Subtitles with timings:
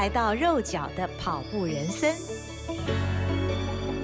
[0.00, 2.10] 来到肉脚的跑步人生。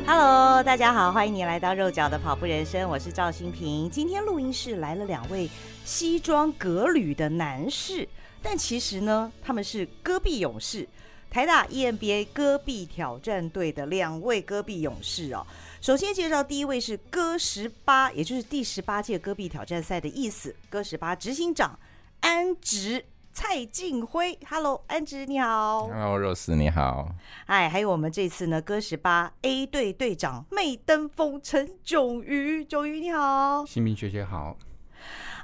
[0.07, 3.89] Hello，大家好，欢迎你来到肉脚的跑步人生，我是赵新平。
[3.89, 5.49] 今天录音室来了两位
[5.87, 8.07] 西装革履的男士，
[8.43, 10.87] 但其实呢，他们是戈壁勇士，
[11.31, 15.47] 台大 EMBA 戈壁挑战队的两位戈壁勇士哦。
[15.81, 21.79] 首先介绍第一位是戈十八，也就是第十八届戈壁挑战赛的意思，戈十八执行长
[22.21, 23.03] 安植。
[23.39, 34.57] 蔡进辉，Hello，安植你好，Hello，肉丝你好，哎，还有我们这次呢，哥十八 A 队队长妹登峰陈炯瑜，炯瑜你好，新民学姐好，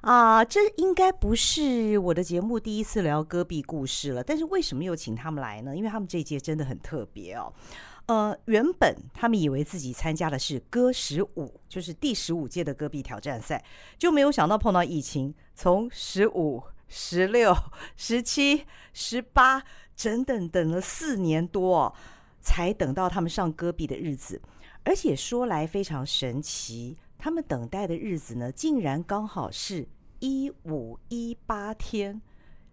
[0.00, 5.77] 啊，这应该不是我的节目第一次聊戈壁故事了，但是为什么又请他们来呢？
[5.77, 7.52] 因为他们这一届真的很特别哦，
[8.06, 13.62] 呃，原本他们以为自己参加的是歌十五，就是第十五届的戈壁挑战赛，
[13.98, 16.62] 就没有想到碰到疫情，从十五。
[16.94, 17.56] 十六、
[17.96, 19.64] 十七、十八，
[19.96, 21.94] 整整等了四年多，
[22.42, 24.42] 才等到他们上戈壁的日子。
[24.84, 32.20] 而且说来非常神奇，他们等待的日子呢，竟然刚好是一五一八天。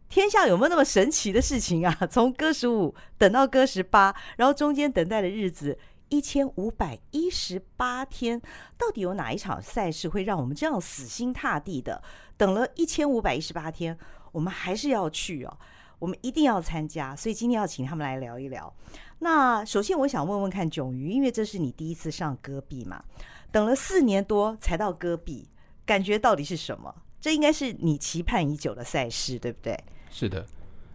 [0.09, 1.95] 天下有没有那么神奇的事情啊？
[2.11, 5.77] 从戈十五等到戈十八，然后中间等待的日子
[6.09, 8.41] 一千五百一十八天，
[8.77, 12.01] 到底有哪一场赛事会让我们这样死心塌地的？
[12.35, 13.97] 等了一千五百一十八天，
[14.31, 15.57] 我们还是要去哦，
[15.99, 18.73] 我们一定要参加，所以今天要请他们来聊一聊。
[19.19, 23.03] 那首先我想问问看炯瑜，因为这是你第一次上戈壁嘛，
[23.51, 25.47] 等了四年多才到戈壁，
[25.85, 26.93] 感觉到底是什么？
[27.19, 29.77] 这应该是你期盼已久的赛事，对不对？
[30.09, 30.45] 是的，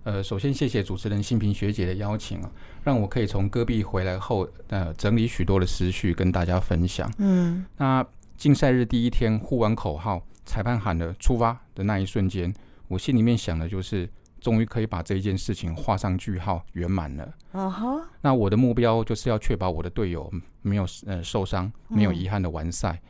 [0.04, 2.50] 呃，首先谢谢主持人新平学姐的邀请啊，
[2.84, 7.10] 让我可以从戈壁回来后，呃，整理许多的思绪跟大家分享。
[7.18, 8.06] 嗯，那
[8.36, 10.22] 竞赛日第一天呼完口号。
[10.46, 12.52] 裁判喊了出发的那一瞬间，
[12.88, 14.06] 我心里面想的就是，
[14.42, 17.34] 终于可以把这一件事情画上句号，圆满了。
[17.54, 18.02] Uh huh.
[18.20, 20.30] 那我的目标就是要确保我的队友
[20.60, 22.92] 没有呃受伤，没有遗憾的完赛。
[22.92, 23.08] 嗯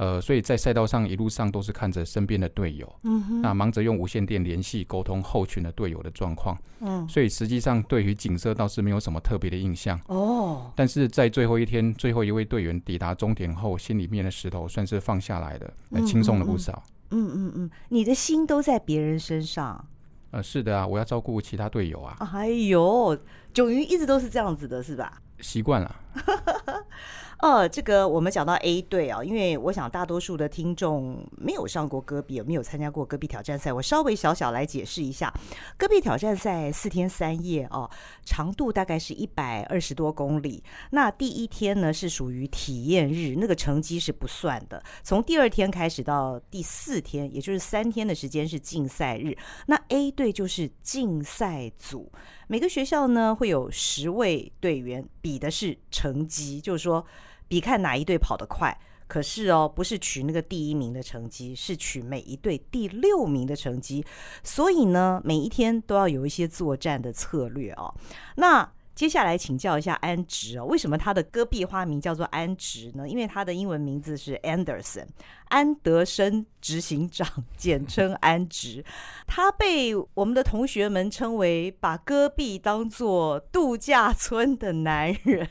[0.00, 10.72] 呃，所以在赛道上一路上都是看着身边的队友，嗯哼，那忙着用无线电联系沟通后群的队友的状况，嗯，所以实际上对于景色倒是没有什么特别的印象哦。
[10.74, 15.70] 但是在最后一天，最后一位队员抵达终点后，心里面的石头算是放下来的，
[16.06, 16.82] 轻松了不少。
[17.10, 19.86] 嗯嗯嗯，你的心都在别人身上。
[20.30, 22.16] 呃，是的啊，我要照顾其他队友啊。
[22.32, 23.18] 哎呦，
[23.52, 25.20] 九云一直都是这样子的，是吧？
[25.40, 25.94] 习惯了。
[27.42, 35.32] 哦，这个我们讲到 A 队啊，因为我想大多数的听众没有上过戈壁，没有参加过戈壁挑战赛，我稍微小小来解释一下，
[35.78, 37.90] 戈壁挑战赛四天三夜哦，
[38.26, 40.62] 长度大概是一百二十多公里。
[40.90, 44.82] 那第一天呢是属于体验日，那个成绩是不算的。
[45.02, 49.34] 从第二天开始到第四天，也就是三天的时间是竞赛日。
[49.66, 52.12] 那 A 队就是竞赛组，
[52.48, 57.02] 每个学校呢会有十位队员，比的是成绩，就是说。
[57.50, 58.72] 比看哪一队跑得快，
[59.08, 64.04] 可是哦，不是取那个第一名的成绩，是取每一队第六名的成绩。
[64.44, 67.92] 所以呢，每一天都要有一些作战的策略哦。
[68.36, 73.08] 那接下来请教一下安植哦，为什么他的戈壁花名叫做安植呢？
[73.08, 75.06] 因为他的英文名字是 Anderson，
[75.48, 78.84] 安德森执行长，简称安植。
[79.26, 85.48] 他被我们的同学们称为把戈壁当作度假村的男人。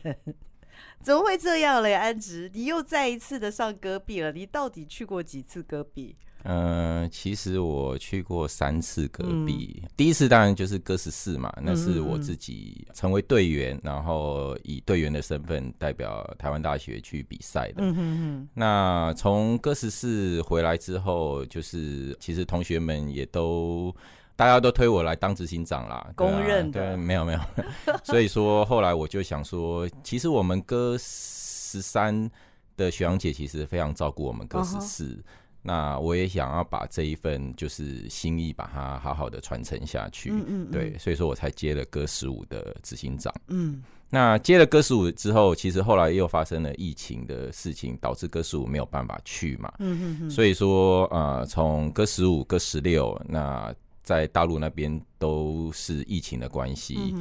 [1.02, 1.94] 怎么会这样嘞？
[1.94, 4.32] 安植，你又再一次的上戈壁了。
[4.32, 6.16] 你到底去过几次戈壁？
[6.44, 9.82] 嗯、呃，其实我去过三次戈壁。
[9.84, 17.84] 嗯、第一次当然就是戈十四嘛，那是我自己成为队员，嗯、然后以队员的身份代表台湾大学去比赛的。
[17.84, 18.50] 嗯哼哼。
[18.54, 23.94] 那从戈十四回来之后，就是其实同学们也都。
[24.40, 26.96] 大家都推我来当执行长啦，啊、公认的。
[26.96, 27.40] 对，没有没有，
[28.06, 32.32] 所以说后来我就想说，其实我们哥十三
[32.78, 35.24] 的学长姐其实非常照顾我们哥十四，uh huh.
[35.62, 40.30] 那我也想要把这一份就是心意把它好好的传承下去。
[40.32, 43.34] 嗯嗯嗯对，所以说我才接了歌十五的执行长。
[43.50, 49.70] 嗯，那接了歌十五之后，其实后来又发生了疫情的事情，导致歌十五没有办法去嘛。
[49.80, 53.76] 嗯嗯嗯，所以说呃，从歌十五、歌十六那。
[54.10, 57.14] 在大陆那边都是疫情的关系，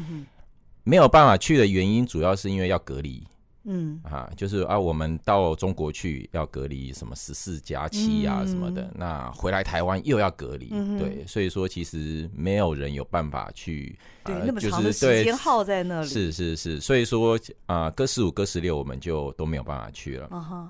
[0.84, 3.22] 没有办法去的原因，主要是因为要隔离。
[3.64, 4.00] 嗯。
[4.02, 20.26] 啊，就是啊，我们到中国去要隔离什么十四加七啊什么的，嗯、那回来台湾又要隔离，嗯、对，所以说其实没有人有办法去，对，呃、那么长的时间耗在那里，是是是，所以说啊，歌十五、歌十六我们就都没有办法去了。
[20.28, 20.66] Uh huh、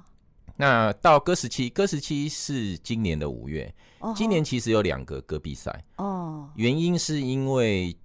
[0.58, 5.72] 那到歌十七，歌十七是今年的五月，uh 今年其实有两个歌比赛。
[5.96, 7.96] 哦，uh 原因是因为。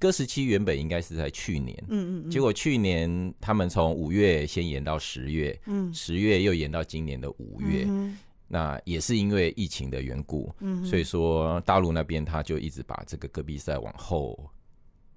[0.00, 8.16] 歌十七原本应该是在去年，嗯嗯，结果去年他们从五月先延到十月，嗯，十月又延到今年的五月，嗯，
[8.46, 14.38] 那也是因为疫情的缘故，嗯，所以说大陆那边他就一直把这个戈壁赛往后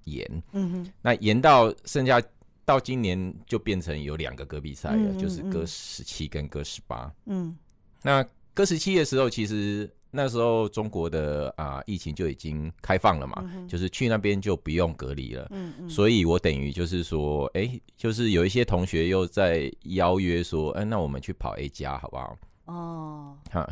[0.06, 2.20] 延，嗯，那延到剩下
[2.66, 7.58] 到今年就变成有两个歌比赛了，就是歌十七跟歌十八，嗯，
[8.02, 8.24] 那
[8.54, 9.90] 歌十七的时候其实。
[10.14, 15.48] 那时候中国的啊、呃、疫情就已经开放了嘛，嗯、就是去那边就不用隔离了。
[15.52, 22.38] 嗯嗯，所以我等于就是说，哎、欸，就是有一些同学又在邀约说，哎、欸，那我们去跑 A 加好不好？
[22.66, 23.66] 哦，哈，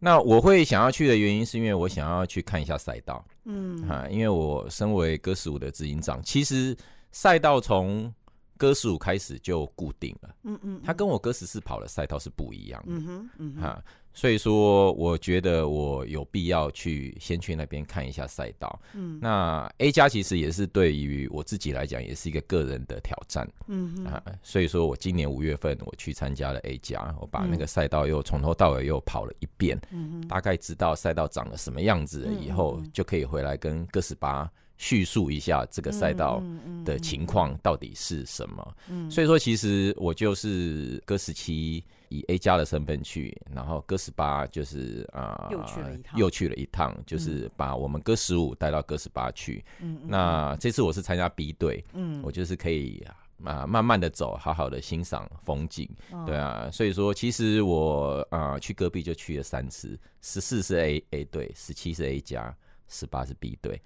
[0.00, 3.24] 那我会想要去的原因是因为我想要去看一下赛道。
[3.44, 6.76] 嗯，哈，因为我身为歌十五的执行长，其实
[7.10, 8.12] 赛道从
[8.56, 10.34] 哥十五开始就固定了。
[10.42, 12.92] 嗯嗯，他跟我哥十四跑的赛道是不一样的。
[12.92, 13.84] 嗯哼，嗯哼，哈。
[14.14, 18.80] 所以说，我觉得我有必要去先去那边看一下赛道。
[18.94, 23.48] 嗯，那 A 加其实也是对于我自己来讲，也是一个个人的挑战。
[23.68, 36.42] 嗯哼啊，所以说我今年五月份我去参加了 A 加，我把那个赛道又从头到尾又跑了一遍，嗯哼，大概知道赛道长了什么样子了以后，就可以回来跟哥十八叙述一下这个赛道
[36.84, 38.76] 的情况到底是什么。
[38.88, 41.84] 嗯，所以说其实我就是哥十七。
[42.10, 49.62] 以 A 加的身份去，然后哥十八就是啊，呃、又去了一趟，又去了一趟，就是把我们哥十五带到哥十八去。
[49.80, 53.04] 嗯，那这次我是参加 B 队，嗯，我就是可以
[53.44, 55.86] 啊慢慢的走，好好的欣赏风景。
[56.10, 62.56] 嗯、对啊，所以说其实我啊、呃、去戈壁就去了三次，十四是 A A 队，十七是 A 加，
[62.88, 63.78] 十八是 B 队。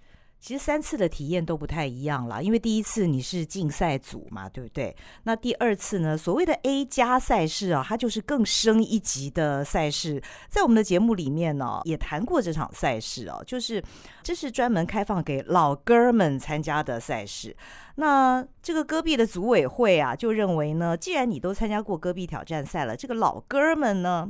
[0.42, 4.94] 其实三次的体验都不太一样了，因为第一次你是竞赛组嘛，对不对？
[5.22, 10.20] 那第二次呢，所谓的 A 加赛事啊，它就是更升一级的赛事。
[10.48, 13.80] 在我们的节目里面呢，也谈过这场赛事哦，就是
[14.24, 17.56] 这是专门开放给老哥们参加的赛事。
[17.94, 24.28] 那这个戈壁的组委会啊，就认为呢，既然你都参加过戈壁挑战赛了，这个老哥们呢。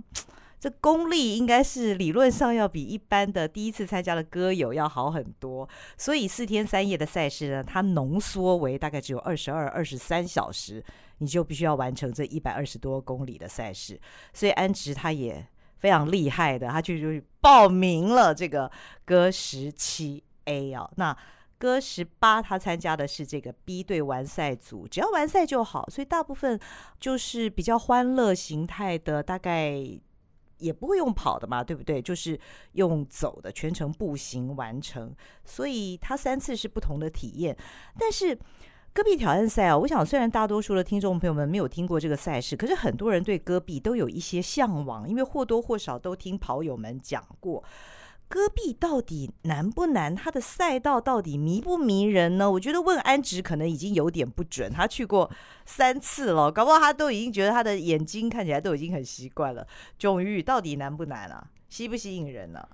[0.63, 5.69] 这功力应该是理论上要比一般的第一次参加的歌友要好很多，
[5.99, 10.81] 所以四天三夜的赛事呢，它浓缩为大概只有二十二、二十三小时，
[11.19, 14.01] 你就必须要完成这一百二十多公里的赛事。
[14.33, 15.45] 所以安植他也
[15.79, 18.71] 非常厉害的，他就就报名了这个
[19.05, 20.89] 歌十七 A 啊。
[20.95, 21.17] 那
[21.59, 26.57] 歌十八他参加的是这个 B 队完赛组，只要完赛就好，所以大部分
[27.01, 29.99] 就是比较欢乐形态的，大概。
[30.63, 32.01] 也不会用跑的嘛，对不对？
[32.01, 32.39] 就是
[32.73, 35.15] 用走的，全程步行完成。
[35.45, 37.57] 所以他三次是不同的体验。
[37.99, 38.39] 但是
[38.93, 47.65] 戈壁挑战赛啊，我想虽然大多数的听众朋友们没有听过这个赛事，可是很多人对戈壁都有一些向往，因为或多或少都听跑友们讲过。
[48.33, 50.17] 戈壁到底难不难？
[50.17, 52.51] 它的赛道到底迷不迷人呢？
[52.51, 55.31] 我觉得问安植可能已经有点不准，他去过
[55.67, 59.67] 三次了，搞不好他都已经觉得他的眼睛看起来都已经很习惯了。
[60.01, 61.47] 迥豫到底难不难啊？
[61.69, 62.67] 吸不吸引人呢？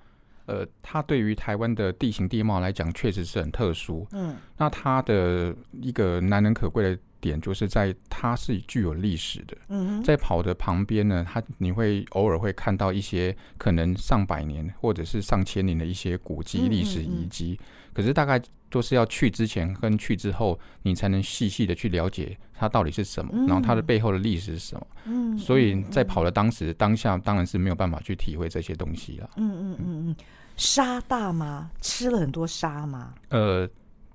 [0.46, 4.06] 呃，它对于台湾的地形地貌来讲，确实是很特殊。
[4.12, 7.02] 嗯，那它的一个难能可贵的。
[7.20, 17.58] 点就是在它是具有历史的，嗯在跑的旁边呢，它你会偶尔会看到一些可能上百年或者是上千年的一些古迹、历史遗迹。
[17.92, 24.86] 可是大概都是要去之前跟去之后，你才能细细的去了解它到底是什么，然后它的背后的历史是什么。
[25.06, 29.30] 嗯所以在跑的当时当下，当然是没有办法去体会这些东西了。
[29.36, 30.16] 嗯嗯嗯嗯，
[30.56, 31.70] 沙大吗？
[31.80, 33.14] 吃了很多沙吗？
[33.30, 33.68] 呃。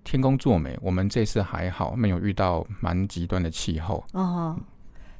[0.03, 4.03] 天公作美，我们这次还好，没有遇到蛮极端的气候。
[4.13, 4.59] 哦，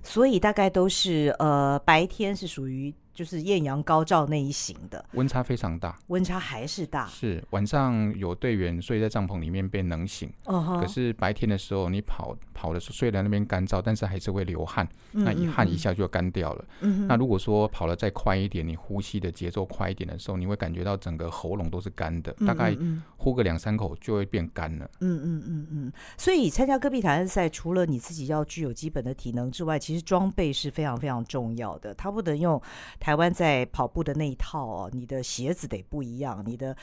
[0.01, 2.93] 所以大概都是呃白天是属于。
[3.13, 7.05] 就是艳阳高照那一型的，温差非常大，温差还是大。
[7.07, 16.65] 是晚上有队员睡在帐篷里面被冷醒，哦、uh，huh、可是白天的时候你跑跑的时候虽然那边干燥，但是还是会流汗，嗯嗯嗯，那一汗一下就干掉了。
[16.81, 22.75] 嗯，那如果说跑得再快一点，你呼吸的节奏快一点的时候，你会感觉到整个喉咙都是干的，大概
[23.17, 24.89] 呼个两三口就会变干了。
[25.01, 32.59] 嗯嗯嗯嗯，所以参加戈壁挑战赛，除了你自己要具有基本的体能之外，其实装备是非常非常重要的，它不能用。
[33.03, 36.73] 台湾在跑步的那一套哦，你的鞋子得不一样，你的。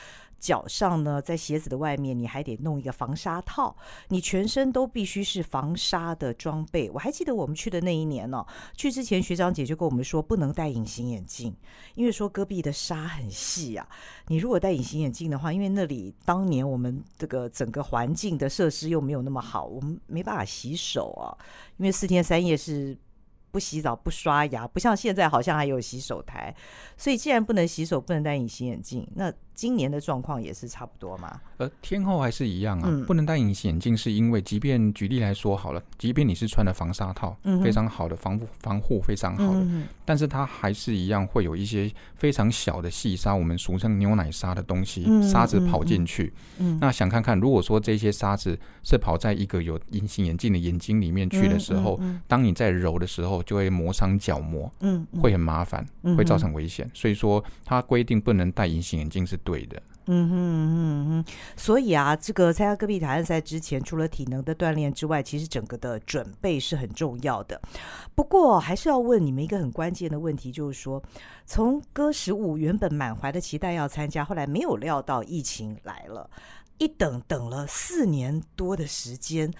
[0.40, 3.76] 脚上呢，在鞋子的外面，你还得弄一个防沙套，
[4.08, 6.90] 你全身都必须是防沙的装备。
[6.94, 11.54] 我还记得我们去的那一年呢、哦，去之前学长姐就跟我们说，不能戴隐形眼镜，
[11.94, 13.86] 因为说戈壁的沙很细啊。
[14.28, 21.36] 你如果戴隐形眼镜的话，因为那里当年我们这个整个环境的设施又没有那么好，我们没办法洗手啊，
[21.76, 22.96] 因为四天三夜是。
[23.50, 26.54] 不洗澡不刷牙，不像现在好像还有洗手台，
[26.96, 31.38] 所以既然不能洗手，不能戴隐形眼镜，那今年的状况也是差不多嘛？
[31.58, 46.32] 呃，天后还是一样啊，嗯、不能戴隐形眼镜是因为，即便举例来说好了，即便你是穿了防沙套，嗯、非常好的防护防护非常好的，嗯、但是它还是一样会有一些非常小的细沙，我们俗称牛奶沙的东西，嗯、沙子跑进去。
[46.56, 56.90] 嗯、那想看看，如果说这些沙子是跑在一个有隐形眼镜的眼睛里面去的时候，当你在揉的时候，就会磨伤角膜，嗯，嗯会很麻烦，嗯、会造成危险。
[56.94, 59.82] 所以说，它规定不能戴隐形眼镜是对对的。
[60.06, 67.60] 嗯哼嗯哼，所以啊，这个参加戈壁挑战赛之前，除了体能的锻炼之外，其实整个的准备是很重要的。
[68.14, 71.02] 不过，还是要问你们一个很关键的问题，就是说，
[71.46, 76.28] 从戈十五原本满怀的期待要参加，后来没有料到疫情来了，
[76.78, 79.52] 一等等了四年多的时间。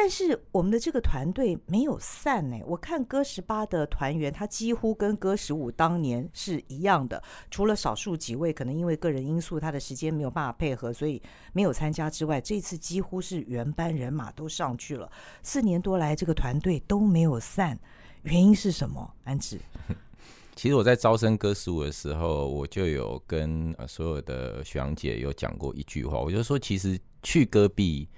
[0.00, 2.56] 但是我们的这个团队没有散呢。
[2.64, 11.20] 我看歌十八的团员，他几乎跟歌十五当年是一样的，除了少数几位可能因为个人因素，他的时间没有办法配合，所以
[11.52, 15.10] 没有参加之外，这次几乎是原班人马都上去了。
[15.42, 17.76] 四年多来，这个团队都没有散，
[18.22, 19.12] 原因是什么？
[19.24, 19.58] 安植，
[20.54, 28.08] 其实我在招生歌十五的时候，我就有跟所有的学长姐有讲过一句话，我就说，其实去戈壁。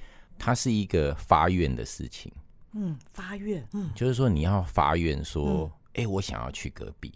[0.41, 2.33] 它是一个发愿的事情，
[2.73, 6.05] 嗯，发愿，嗯，就是说你要发愿说，哎、嗯。
[6.05, 7.13] 欸，我想要去隔壁。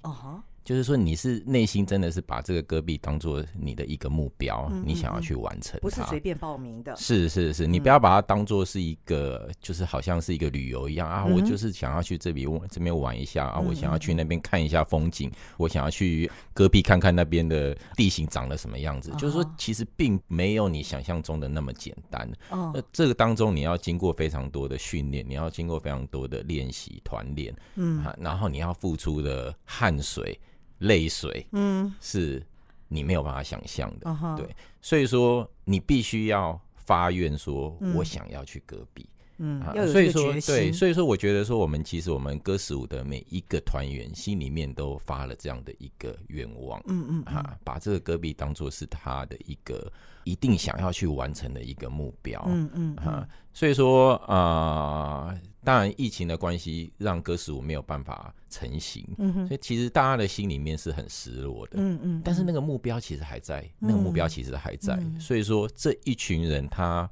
[0.65, 6.97] 就是说，你是内心真的是把这个戈壁当做你的一个目标，嗯嗯嗯，你想要去完成，不是随便报名的。
[6.97, 11.25] 是是是，你不要把它当做是一个，嗯、就是好像是一个旅游一样啊。
[11.27, 19.11] 嗯、我就是想要去这边这边玩一下啊，我想要去那边看一下风景，我想要去戈壁看看那边的地形长得什么样子。
[19.11, 22.27] 哦、就是说，其实并没有你想象中的那么简单。
[22.49, 30.41] 哦，那这个当中你要经过非常多的训练，你要经过非常多的练习团练，嗯，然后你要付出的汗水。
[30.79, 32.45] 泪水，嗯，是
[32.89, 49.93] 你没有办法想象的，嗯、对，所以说你必须要发愿说，我想要去戈壁，嗯，所以说对，所以说我觉得说，我们其实我们歌十五的每一个团员心里面都发了这样的一个愿望，嗯嗯，哈、啊，把这个戈壁当做是他的一个
[50.25, 55.29] 一定想要去完成的一个目标，嗯嗯，哈、啊，所以说啊。
[55.29, 62.23] 呃当然，疫情的关系让歌十五没有办法成型，嗯哼，所以其实大家的心里面是很失落的，嗯嗯。
[62.23, 67.11] 但是那个目标其实还在，那个目标其实还在，所以说这一群人他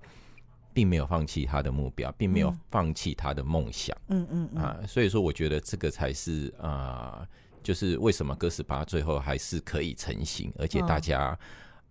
[0.72, 7.26] 并没有放弃他的目标，并没有放弃他的梦想，嗯嗯啊，所以说我觉得这个才是啊，
[7.62, 11.38] 就是为什么哥斯巴最后还是可以成型，而且大家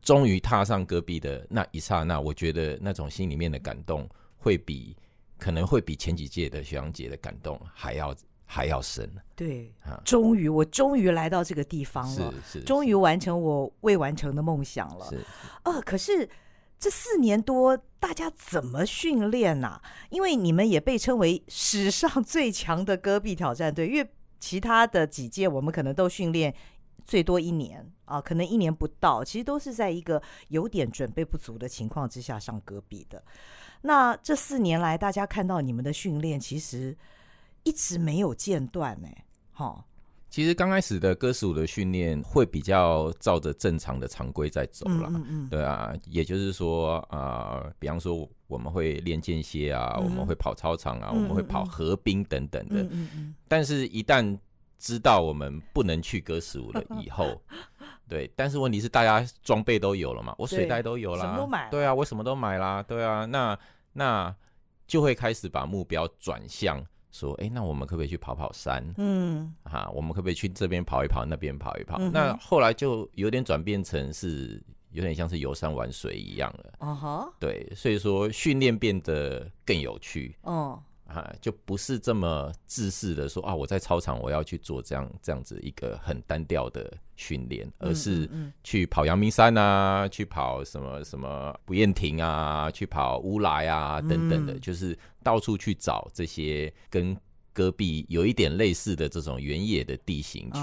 [0.02, 4.96] 终于踏上戈壁的那一刹那，我觉得那种心里面的感动会比。
[5.44, 9.12] 可能会比前几届的学长姐的感动还要还要深。
[9.36, 9.74] 对，
[10.06, 15.08] 终于我终于来到这个地方了，是是，终于完成我未完成的梦想了。
[15.10, 15.18] 是，
[15.64, 16.30] 呃，可是
[16.82, 19.80] 这四年多大家怎么训练呐？
[20.10, 26.52] 因为你们也被称为史上最强的戈壁挑战队，因为其他的几届我们可能都训练
[27.06, 33.24] 最多一年啊，可能一年不到，其实都是在一个有点准备不足的情况之下上戈壁的。
[33.84, 36.98] 那这四年来，大家看到你们的训练，其实
[37.62, 39.08] 一直没有间断呢。
[39.52, 39.86] 哈，
[40.32, 45.10] 其实刚开始的歌十五的训练会比较照着正常的常规在走啦。
[45.10, 52.82] 嗯嗯，对啊，也就是说啊、呃，比方说我们会练间歇啊，嗯、我们会跑操场啊，嗯、我们会跑河滨等等的。
[52.82, 53.36] 嗯嗯嗯。
[53.50, 54.40] 但是，一旦
[54.80, 57.40] 知道我们不能去歌十五了 以后。
[58.08, 63.60] 对，但是问题是大家装备都有了嘛，我水袋都有啦，什么都买，对啊，我什么都买啦，对啊，那
[63.92, 64.34] 那
[64.88, 68.84] 就会开始把目标转向说，哎，那我们可不可以去跑跑山？
[68.98, 71.98] 嗯，哈，我们可不可以去这边跑一跑，那边跑一跑？
[72.00, 76.74] 嗯、那后来就有点转变成是有点像是游山玩水一样了。
[76.80, 80.36] 哦哈，对，所以说训练变得更有趣。
[80.44, 80.82] 哦。
[81.06, 88.30] 啊，就不是这么自私的说啊，我在操场我要去做这样这样子一个很单调的训练，而是
[88.64, 97.16] 去跑阳明山啊，去跑什么什么不厌亭啊，去跑乌来啊等等的，就是到处去找这些跟
[97.54, 100.62] 戈壁有一点类似的这种原野的地形，去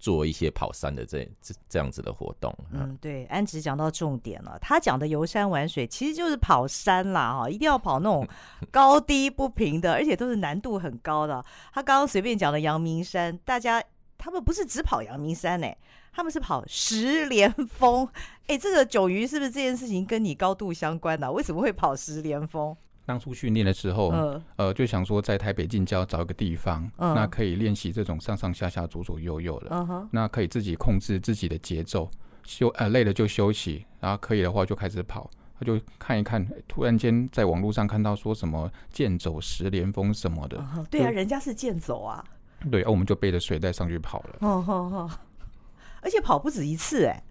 [0.00, 2.52] 做一些跑山的这这这样子的活动。
[2.72, 8.26] 嗯，对，安吉讲到重点了，他讲的游山玩水其实就是跑山啦，哈，一定要跑那种
[8.72, 11.44] 高低不平的，而且都是难度很高的。
[11.72, 13.80] 他刚刚随便讲的阳明山，大家
[14.18, 15.78] 他们不是只跑阳明山呢、欸，
[16.12, 18.08] 他们是跑十连峰。
[18.48, 21.30] 哎，这个九鱼是不是这件事情跟你高度相关呢、啊？
[21.30, 22.76] 为什么会跑十连峰？
[23.06, 32.08] 当初训练的时候，呃，呃，就想说在台北近郊找一个地方，呃、那可以练习这种上上下下、左左右右的，呃、那可以自己控制自己的节奏，
[32.44, 35.30] 休呃累了就休息，然后可以的话就开始跑。
[35.56, 42.24] 他就看一看，突然间在网络上看到说什么健走十连峰什么的，呃、对啊，人家是健走啊，
[42.70, 45.10] 对，啊，我们就背着水袋上去跑了，哦哦哦，
[46.02, 47.22] 而且跑不止一次，哎。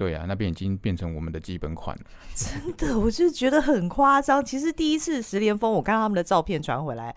[0.00, 2.04] 对啊，那边已经变成我们的基本款了。
[2.34, 4.42] 真的，我就觉得很夸张。
[4.42, 7.14] 其实第一次十连峰，我看到他们的照片传回来，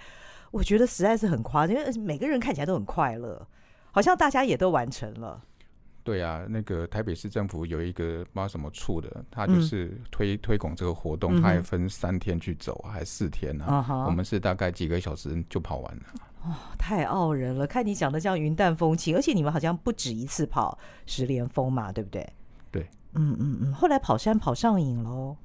[0.52, 3.48] 我觉得实在是很夸张，因为每个人看起来都很快乐，
[3.92, 5.42] 好像大家也都完成了。
[6.04, 13.66] 对啊，那个台北市政府有一个不知道什么处的，他就是推、嗯、推广这个活动，他还分三天去走，还是四天呢、
[14.06, 16.04] 我们是大概几个小时就跑完了。
[16.44, 17.66] 哦，太傲人了！
[17.66, 22.30] 看你讲的这样云淡风轻，而且你们好像不止一次跑十连峰嘛，对不对？
[22.74, 25.38] 对，嗯嗯嗯，后来跑山跑上瘾喽。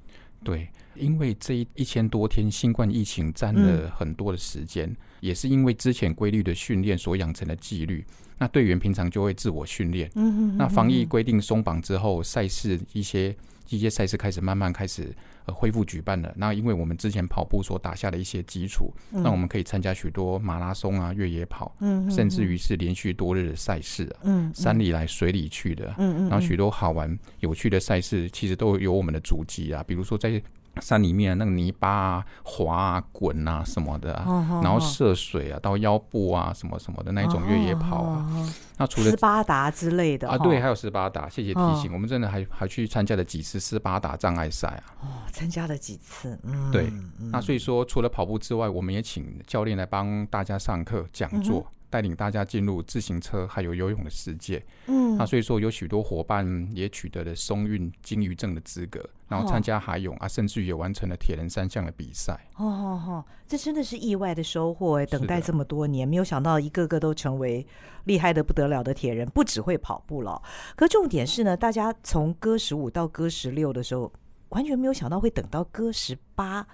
[0.43, 8.03] 对，因为这一一千多天新冠疫情占了很多的时间，嗯、也是因为之前规律的训练所养成的纪律。
[8.37, 13.33] 那队员平常就会自我训练，嗯嗯嗯嗯，那防疫规定松绑之后，赛事一些。
[13.71, 15.15] 一些赛事开始慢慢开始
[15.49, 16.31] 呃恢复举办了。
[16.35, 30.41] 那因为我们之前跑步所打下的一些基础，那、嗯、我们可以参加许多马拉松啊、越野跑，嗯，甚至于是连续多日的赛事啊，嗯，嗯，山里来水里去的，嗯，然后许多好玩有趣的赛事，其实都有我们的足迹啊，比如说在。
[30.81, 38.29] 山里面那个泥巴啊、滑啊、滚啊什么的，啊，然后涉水啊、到腰部啊什么什么的那种越野跑啊。
[38.77, 41.27] 那除了斯巴达之类的啊，对，还有斯巴达。
[41.27, 44.83] 谢谢提醒，我们真的还还去参加了几次斯巴达障碍赛啊。
[45.01, 46.91] 哦，参加了几次，嗯对。
[47.31, 51.65] 那所以说，除了跑步之外，我们也请教练来帮大家上课讲座。
[51.89, 62.39] 带领大家进入自行车还有游泳的世界，嗯，那所以说有许多伙伴也取得了松韵金鱼证的资格，然后参加海泳啊，甚至于也完成了铁人三项的比赛。
[62.57, 65.05] 哦哦哦，这真的是意外的收获哎！
[65.05, 67.65] 等待这么多年，没有想到一个个都成为
[68.05, 70.41] 厉害的不得了的铁人，不只会跑步了。
[70.75, 74.11] 可重点是呢，大家从歌十五到歌十六的时候，
[74.49, 76.67] 完全没有想到会等到歌十八。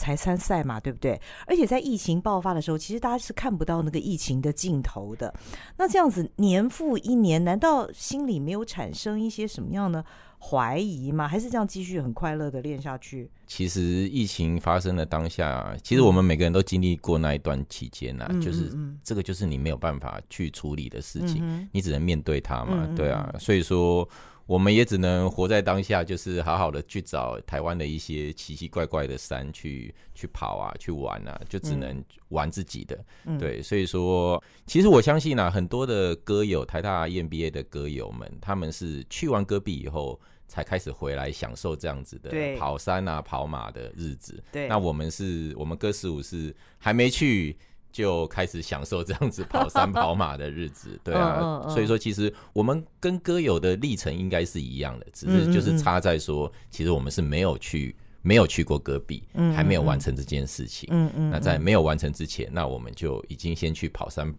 [0.00, 1.20] 才参赛嘛，对不对？
[1.46, 5.32] 而且在疫情爆发的时候，其实大家是看不到那个疫情的尽头的。
[5.76, 10.02] 那这样子年复一年，难道心里没有产生一些什么样的
[10.38, 11.28] 怀疑吗？
[11.28, 13.30] 还是这样继续很快乐的练下去？
[13.50, 18.70] 其实疫情发生的当下，其实我们每个人都经历过那一段期间呐、啊，嗯、就是
[19.02, 24.08] 这个就是你没有办法去处理的事情，嗯、你只能面对它嘛，嗯、对啊，所以说。
[24.46, 32.98] 我们也只能活在当下，就是好好的去找台湾的一些奇奇怪怪的山去去跑啊，去玩啊，就只能玩自己的。
[33.26, 44.42] 嗯、对，所以说，其实我相信啊，很多的歌友，台大 EMBA 的歌友们，他们是去完戈壁以后，才开始回来享受这样子的跑山啊、跑马的日子。
[44.50, 47.56] 对，那我们是，我们哥十五是还没去。
[47.92, 59.24] 就开始享受这样子跑山 跑马的日子，对啊，所以说其实我们跟歌友的历程应该是一样的，只是就是差在说，其实我们是没有去没有去过戈壁，
[59.56, 60.88] 还没有完成这件事情。
[60.92, 61.30] 嗯嗯。
[61.30, 64.32] 那在没有完成之前，那我们就已经先去跑山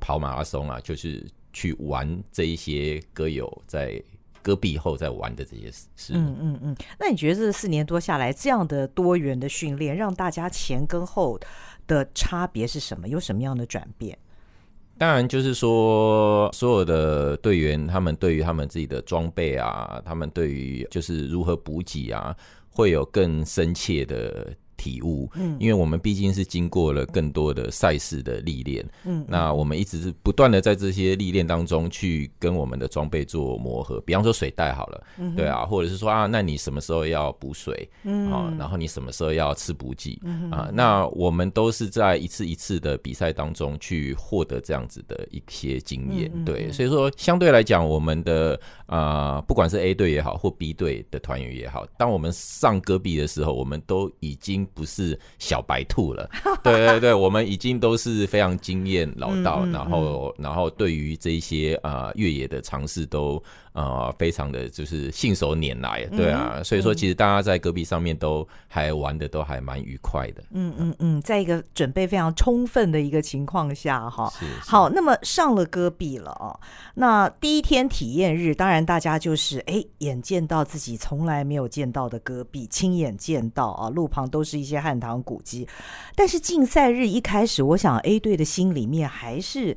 [0.00, 1.22] 跑马拉松啊，就是
[1.52, 4.02] 去玩这一些歌友在
[4.44, 6.12] 戈壁后在玩的这些事。
[6.12, 6.76] 嗯嗯嗯。
[7.00, 11.40] 那你觉得这四年多下来，这样的多元的训练，让大家前跟后
[11.86, 13.08] 的差别是什么？
[13.08, 14.18] 有什么样的转变？
[14.98, 22.36] 当然，就是说，所有的队员他们对于他们自己的装备啊，他们对于就是如何补给啊，
[22.68, 24.54] 会有更深切的。
[24.84, 33.98] 体悟，嗯，因为我们毕竟是经过了更多的赛事的历练，嗯，那我们一直是不断的在这些历练当中去跟我们的装备做磨合。
[34.02, 54.68] 比方说水袋好了，嗯，对啊，或者是说啊，那你什么时候要补水，嗯，啊，然后你什么时候要吃补剂，嗯，啊，那我们都是在一次一次的比赛当中去获得这样子的一些经验，嗯，对，所以说相对来讲，我们的啊，不管是 A 队也好，或 B 队的团员也好，当我们上戈壁的时候，我们都已经。
[54.74, 56.28] 不是小白兔了，
[56.62, 63.42] 对对对，我们已经都是非常经验老道，然后然后对于这些啊越野的尝试都
[63.74, 70.44] 呃，非常的就是信手拈来，对啊，嗯、所以说其实大家在戈壁上面都还玩的都还蛮愉快的。
[70.52, 74.32] 嗯嗯嗯，在一个准备非常充分的一个情况下，哈，
[74.64, 76.54] 好，那么上了戈壁了哦，
[76.94, 85.66] 那第一天体验日，当然大家就是哎，眼见到自己从来没有见到的戈壁，亲眼见到啊，路旁都是一些汉唐古迹。
[86.14, 89.76] 但是竞赛日一开始，我想 A 队的心里面还是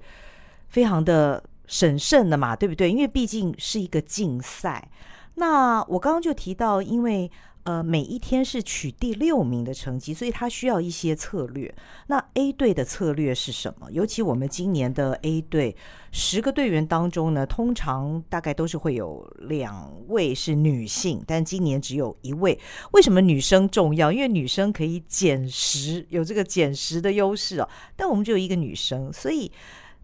[0.67, 1.43] 非常的。
[1.67, 2.89] 审慎的嘛，对不对？
[2.89, 4.89] 因为毕竟是一个竞赛。
[5.35, 7.29] 那我刚刚就提到，因为
[7.61, 11.71] 呃每一天是取第六名的成绩，所以他需要一些策略。
[12.07, 13.91] 那 A 队的策略是什么？
[13.91, 15.75] 尤其我们今年的 A 队
[16.11, 22.57] 十个队员当中呢，通常大概都是会有两位是女性，但今年只有一位。
[22.93, 24.11] 为什么女生重要？
[24.11, 27.69] 因为女生可以减十，有这个减十的优势哦。
[27.95, 29.51] 但我们只有一个女生，所以。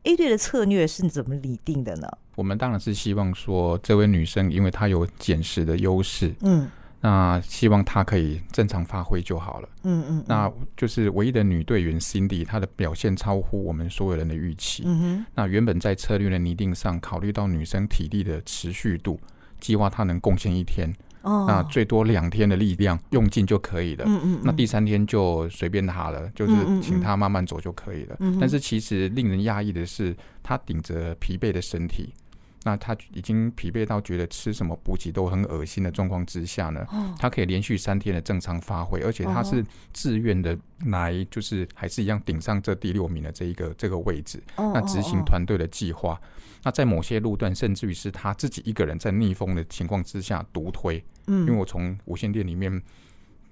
[0.03, 2.07] A 队的策略是怎么拟定的呢？
[2.35, 19.19] 我们当然是希望说，这位女生因为她有减时的优势，嗯，那希望她可以正常发挥就好了，嗯嗯，那就是唯一的女队员 Cindy，她的表现超乎我们所有人的预期，嗯哼，那原本在策略的拟定上，考虑到女生体力的持续度，
[19.61, 20.93] 计划她能贡献一天。
[21.23, 24.05] 哦，那最多两天的力量用尽就可以了。
[24.07, 28.15] 嗯嗯，那第三天就随便他了，就是请他慢慢走就可以了。
[28.19, 32.13] 嗯，但是其实令人压抑的是，他顶着疲惫的身体，
[32.63, 36.85] 那他已经疲惫到觉得吃什么补给都很恶心的状况之下呢，
[37.19, 44.41] 他可以连续三天的正常发挥，而且他是自愿的来，就是还是一样顶上这第六名的这一个这个位置。
[44.57, 46.19] 那执行团队的计划。
[46.65, 52.81] 那在某些路段，甚至于是他自己一个人在逆风的情况之下独推，嗯，因为我从无线电里面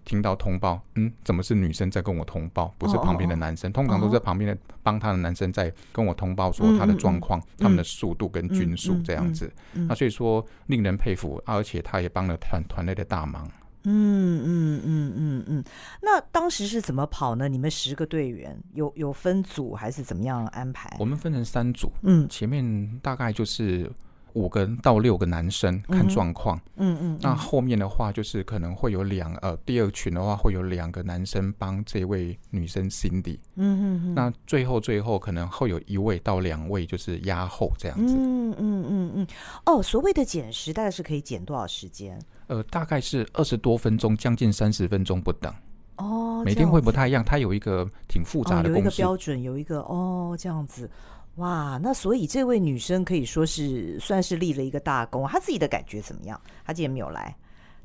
[0.03, 3.71] 听到通报，嗯，怎么是女生在跟我通报，不是旁边的男生？
[3.71, 9.51] 通常都是旁边的帮他的男生在跟我通报说他的状况、他们的速度跟均速这样子。
[9.73, 13.49] 那所以说令人佩服，而且他也帮了团团队的大忙。
[13.83, 15.63] 嗯嗯嗯嗯嗯，
[16.01, 17.47] 那当时是怎么跑呢？
[17.47, 20.95] 你们十个队员有有分组还是怎么样安排？
[20.99, 23.91] 我们分成三组，嗯，前面大概就是。
[24.33, 39.27] 五个到六个男生看状况，嗯嗯，那后面的话就是可能会有两呃，第二群的话会有两个男生帮这位女生 Cindy，嗯嗯，那最后最后可能会有一位到两位就是压后这样子，嗯嗯嗯嗯，
[39.65, 42.19] 哦，所谓的减时大概是可以减多少时间？
[42.47, 45.53] 呃，大概是二十多分钟，将近三十分钟不等。
[45.97, 50.89] 哦，每天会不太一样，它有一个挺复杂的有一个标准，有一个哦这样子。
[51.35, 56.39] 哇，那所以这位女生可以说是算是立了一个大功，她自己的感觉怎么样？
[56.65, 57.35] 她今天没有来，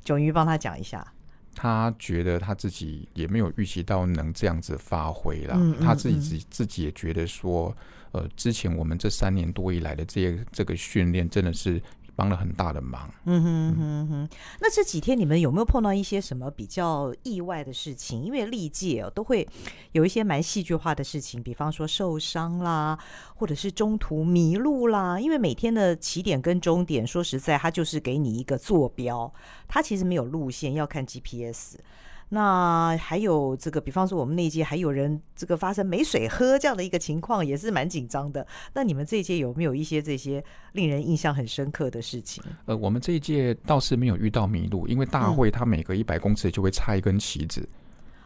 [0.05, 1.07] 炯瑜帮她讲一下。
[1.55, 7.75] 她觉得她自己也没有预期到能这样子发挥了，她、嗯嗯嗯、自己自自己也觉得说，
[8.13, 11.81] 呃，之前我们这三年多以来的这些这个训练真的是。
[12.17, 13.09] 帮了很大的忙。
[13.27, 14.29] 嗯哼哼哼，
[14.61, 18.23] 那这几天你们有没有碰到一些什么比较意外的事情？
[18.23, 19.47] 因为历届哦都会
[19.93, 22.99] 有一些蛮戏剧化的事情，比方说受伤啦，
[23.37, 25.21] 或者是中途迷路啦。
[25.21, 29.31] 因为每天的起点跟终点，说实在，它就是给你一个坐标，
[29.69, 31.77] 它其实没有路线，要看 GPS。
[32.29, 38.45] 那还有这个，比方说我们那一届还有人这个发生没水喝这样的一个情况，也是蛮紧张的。
[38.75, 42.43] 那你们这一届有没有一些这些令人印象很深刻的事情？
[42.65, 47.69] 呃，我们这一届倒是没有遇到迷路，因为大会它每隔一百公尺就会插一根旗子，嗯、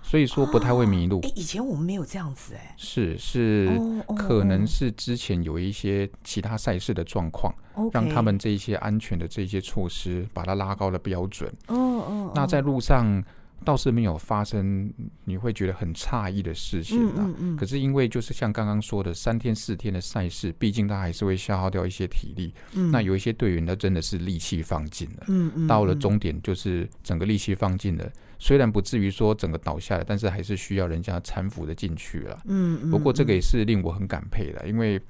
[0.02, 1.20] 所以说不太会迷路。
[1.22, 2.74] 哎、哦，以前我们没有这样子哎。
[2.78, 3.78] 是是，
[4.16, 11.52] 可能是之前有一些其他赛事的状况，哦、让他们这一些安全的这些措施把它拉高了标准。
[11.68, 13.22] 嗯嗯，嗯，那在路上。
[13.64, 14.92] 倒是没有发生
[15.25, 17.14] 你会觉得很诧异的事情啊。
[17.16, 17.57] 嗯嗯嗯。
[17.57, 22.55] 可是因为就是像刚刚说的三天四天的赛事，毕竟他还是会消耗掉一些体力。
[22.73, 22.90] 嗯。
[22.90, 25.66] 那有一些队员他真的是力气放尽了。
[25.68, 32.40] 到了终点就是整个力气放尽了，虽然不至于说整个倒下来，但是还是需要人家搀扶的进去了。
[32.46, 32.90] 嗯嗯。
[32.90, 35.01] 不过这个也是令我很感佩的，因为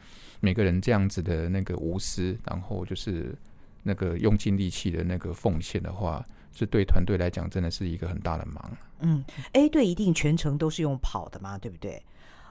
[0.41, 3.33] 每个人这样子的那个无私，然后就是
[3.85, 6.25] 那个用尽力气的那个奉献的话。
[6.53, 8.71] 这对团队来讲真的是一个很大的忙。
[9.01, 12.03] 嗯，A 队一定全程都是用跑的嘛，对不对？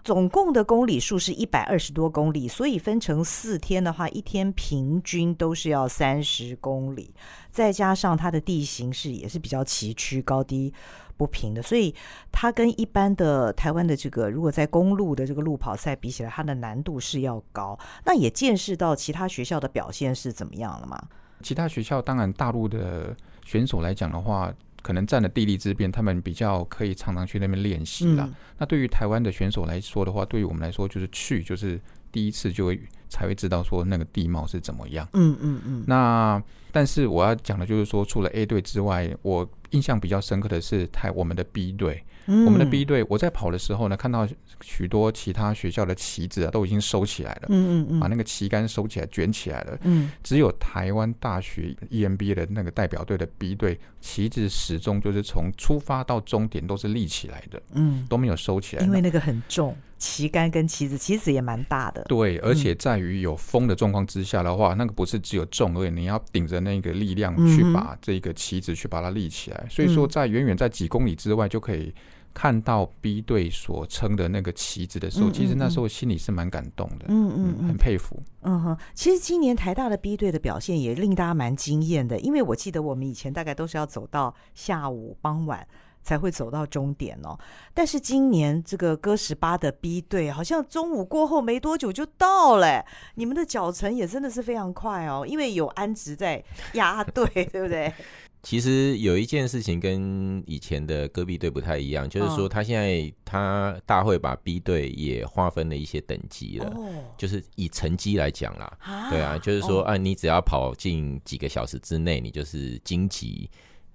[0.02, 7.14] 总共的公里数是一百二十多公里，所以分成四天的话，一天平均都是要三十公里，
[7.52, 10.74] 再加上它的地形是也是比较崎岖、高低
[11.18, 11.94] 不平的，所以
[12.32, 17.78] 它跟一般的台湾的这个如果在公路的这个路跑赛比起来，它的难度是要高。
[18.06, 20.98] 那也见识到其他学校的表现是怎么样了吗？
[21.44, 23.16] 其他学校当然大陆的。
[23.50, 28.24] 选手来讲的话，可能占了地利之便，他们比较可以常常去那边练习啦。
[28.28, 31.82] 嗯、那对于台湾的选手来说的话，对于我们来说就是去就是
[32.12, 35.08] 第一次就会才会知道说那个地貌是怎么样。
[35.14, 35.84] 嗯嗯嗯。
[35.88, 36.40] 那
[36.72, 42.04] 但是我要讲的就是说，除了 A 队之外，我印象比较深刻的是台我们的 B 队。
[42.26, 44.28] 嗯、我们的 B 队，我在跑的时候呢，看到
[44.62, 47.48] 许多其他学校的旗子啊，都已经收起来了。
[47.50, 49.78] 嗯嗯嗯，把那个旗杆收起来，卷起来了。
[49.84, 57.62] 嗯，只有台湾大学 EMBA 的那个代表队的 B 队，旗子始终就是从出发到终点都是立起来的。
[57.74, 58.86] 嗯，都没有收起来。
[58.86, 62.04] 因为那个很重，旗杆跟旗子，旗子也蛮大的。
[62.04, 69.62] 对，而且在于有风的状况之下的话，嗯、那个不是只有重而已，你要顶着那个力量去把这个旗子去把它立起来。
[69.64, 71.92] 嗯、所以说，在远远在几公里之外就可以。
[72.40, 78.18] 看到 B 队所撑的那个旗子的时候，嗯嗯嗯，其实那时候心里是蛮感动的，嗯嗯，嗯，很佩服。
[78.44, 85.68] 嗯哼，其实今年台大的 B 队的表现也令大家蛮惊艳的，因为我记得我们以前大概都是要走到下午傍晚
[86.02, 87.38] 才会走到终点哦，
[87.74, 96.42] 但是今年这个哥十八的 B 队好像中午过后没多久就到了，你们的脚程也真的是非常快哦，因为有安植在
[96.76, 97.94] 压队，对不对？
[98.42, 106.74] 其实有一件事情跟以前的戈壁队不太一样，就是说他现在他大会把 B 队也划分了一些等级了，
[107.18, 113.50] 就是以成绩来讲啦，对啊，就是说啊，你只要跑进几个小时之内，你就是金级，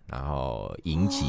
[0.07, 1.25] 然后银级、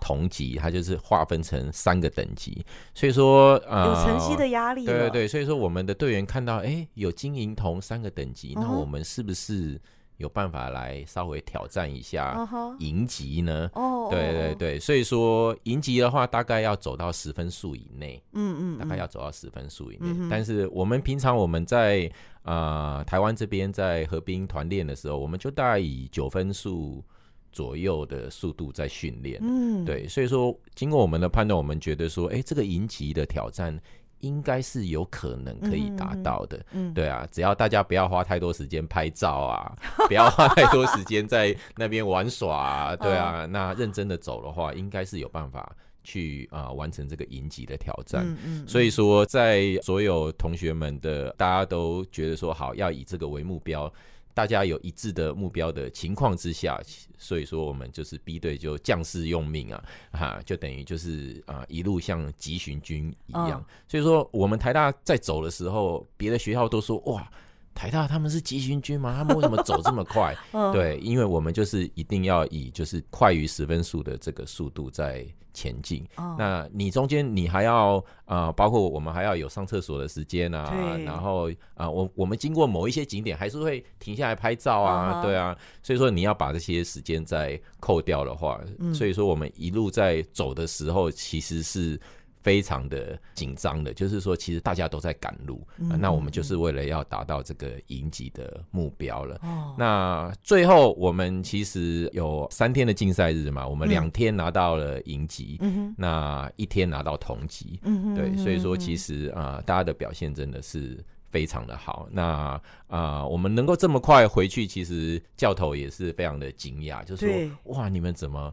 [0.00, 9.78] 铜级，它就是划分成三个等级，所以说啊，有成绩的压力，对对对，所以说我们的队员看到哎有金银铜三个等级，那我们是不是？
[10.18, 12.48] 有办法来稍微挑战一下
[12.78, 13.68] 银级呢？
[13.74, 18.22] 哦，对对对，所以说银级的话，大概要走到十分数以内。
[18.32, 20.08] 嗯嗯，大概要走到十分数以内。
[20.30, 22.10] 但是我们平常我们在
[22.42, 27.02] 啊台湾这边在河滨团练的时候，我们就大概以九分数
[27.50, 29.40] 左右的速度在训练。
[29.42, 33.80] 嗯，对，所以说经过我们的判断，我们觉得说，哎，这个银级的挑战。
[34.24, 39.76] 应该是有可能可以达到的，嗯，对啊，只要大家不要花太多时间拍照啊，
[40.08, 45.70] 不要花太多时间在那边玩耍啊，对啊，那认真的走的话，应该是有办法
[46.02, 48.24] 去啊完成这个银级的挑战。
[48.26, 53.92] 嗯嗯，所以说，在所有同学们的大家都觉得说好，要以这个为目标。
[54.34, 56.78] 大家有一致的目标的情况之下，
[57.16, 63.64] 所以说我们就是 B 队就将士用命啊，哈，就等于就是啊一路像急行军一样。
[63.86, 67.30] 所以说我们台大在走的时候，别的学校都说哇，
[67.74, 69.14] 台大他们是急行军吗？
[69.16, 70.34] 他们为什么走这么快？
[70.72, 75.26] 对，因为我们就是一定要以就是快于十分速的这个速度在。
[75.56, 76.04] 前进，
[76.36, 85.22] 那你中间你还要啊、呃，包括我们还要有上厕所的时间啊，然后啊、呃，我我们经过某一些景点还是会停下来拍照啊，uh.
[85.22, 92.00] 对啊，所以说你要把这些时间再扣掉的话，嗯、所以说我们一路在走的时候其实是。
[92.44, 95.66] 非常的紧张的，就是说，其实大家都在赶路，
[95.98, 99.40] 那我们就是为了要达到这个营级的目标了。
[99.42, 112.06] 哦，那最后我们其实有三天的竞赛日嘛，我们两天拿到了银级，嗯，那一天拿到铜级，嗯，对，所以说其实啊，呃，大家的表现真的是非常的好。
[112.12, 118.52] 那啊，呃，我们能够这么快回去，其实教头也是非常的惊讶，就是说，哇，你们怎么？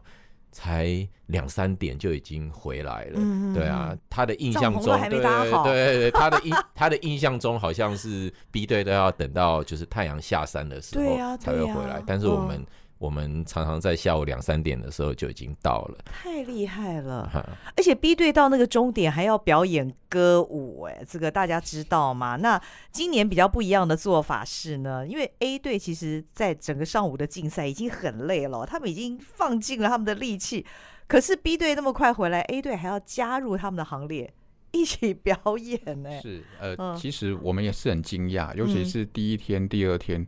[0.52, 12.64] 才两三点就已经回来了，嗯、对啊，他的印象中，对对对， 他的印他的印象中好像是 B 队都要等到就是太阳下山的时候才会回来，啊啊、但是我们。
[13.02, 17.28] 嗯我们常常在下午两三点的时候就已经到了，太厉害了！
[17.28, 17.44] 哈
[17.76, 22.36] 而且 B 队到那个终点还要表演歌舞，哎，这个大家知道吗？
[22.36, 22.62] 那
[22.92, 30.64] 今年比较不一样的做法是呢，因为 A 队其实在整个上午的竞赛已经很累了，他们已经放尽了他们的力气，
[31.08, 34.32] 可是 B 队那么快回来，A 队还要加入他们的行列
[34.70, 36.08] 一起表演呢。
[36.22, 40.24] 是，呃，嗯、其实我们也是很惊讶，尤其是第一天、第二天，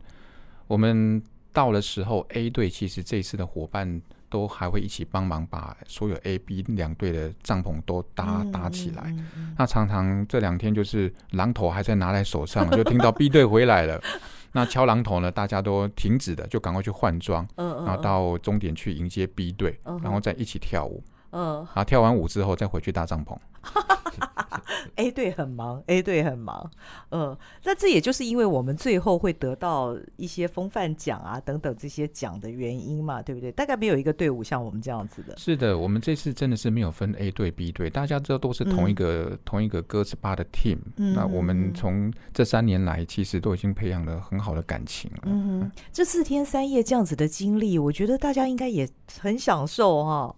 [0.67, 1.23] 我们。
[1.55, 9.03] 到的时候，A 队其实这次的伙伴都还会一起帮忙，把所有 A、B 两队的帐篷都搭搭起来。
[9.05, 14.01] 嗯嗯嗯、那常常这两天就是榔头还在拿在手上，就听到 B 队回来了。
[14.51, 21.01] 那敲榔头呢，大家都停止的，就赶快去换装，嗯嗯、然后到终点去迎接 B 队，嗯、然后再一起跳舞。
[21.31, 23.35] 嗯，然后跳完舞之后再回去搭帐篷。
[24.95, 26.71] A 队很忙，A 队很忙，
[27.09, 33.51] 呃，那这也就是因为我们最后会得到一些风范奖啊等等这些奖的原因嘛，对不对？
[33.51, 35.35] 大概没有一个队伍像我们这样子的。
[35.37, 40.77] 是的，我们这次真的是没有分 A 队、B 队，大家知道都是同一个、嗯、同一个歌词吧的 team。
[40.95, 45.23] 嗯，那我们从这三年来，其实都已经培养了很好的感情了。
[45.25, 48.87] 嗯，这四天三夜这样子的经历，我觉得大家应该也
[49.19, 50.35] 很享受哈、哦。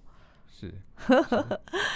[0.60, 0.74] 是。